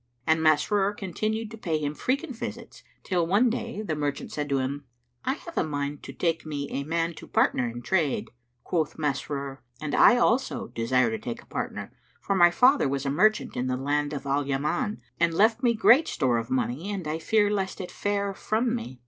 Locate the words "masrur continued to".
0.41-1.59